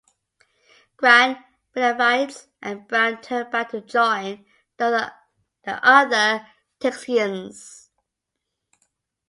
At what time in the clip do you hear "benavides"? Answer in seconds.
1.73-2.47